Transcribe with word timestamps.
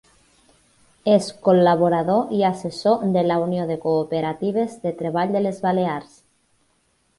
És 1.15 1.27
col·laborador 1.47 2.31
i 2.39 2.41
assessor 2.49 3.05
de 3.19 3.23
la 3.27 3.37
Unió 3.45 3.67
de 3.73 3.79
Cooperatives 3.85 4.75
de 4.87 4.97
Treball 5.05 5.37
de 5.39 5.45
les 5.47 5.63
Balears. 5.69 6.19